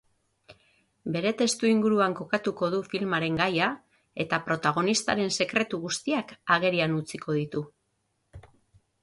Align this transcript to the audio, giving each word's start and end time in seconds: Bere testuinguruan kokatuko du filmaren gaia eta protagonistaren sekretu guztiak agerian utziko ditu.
Bere 1.15 1.33
testuinguruan 1.41 2.15
kokatuko 2.19 2.69
du 2.75 2.79
filmaren 2.93 3.37
gaia 3.41 3.67
eta 4.25 4.41
protagonistaren 4.49 5.31
sekretu 5.39 5.83
guztiak 5.85 6.35
agerian 6.59 6.99
utziko 7.03 7.39
ditu. 7.39 7.65